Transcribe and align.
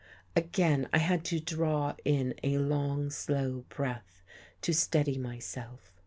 Again 0.35 0.89
I 0.91 0.97
had 0.97 1.23
to 1.25 1.39
draw 1.39 1.93
in 2.03 2.33
a 2.43 2.57
long, 2.57 3.11
slow 3.11 3.65
breath 3.69 4.23
to 4.63 4.73
steady 4.73 5.19
myself. 5.19 5.93